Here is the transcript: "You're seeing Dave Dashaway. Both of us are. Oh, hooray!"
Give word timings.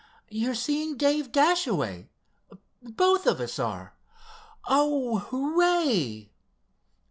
"You're 0.31 0.55
seeing 0.55 0.97
Dave 0.97 1.31
Dashaway. 1.31 2.09
Both 2.81 3.27
of 3.27 3.39
us 3.39 3.59
are. 3.59 3.93
Oh, 4.67 5.19
hooray!" 5.19 6.31